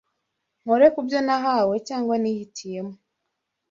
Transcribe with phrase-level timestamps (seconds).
[0.61, 2.95] Nkore kubyo nahawe cyangwa nihitiyemo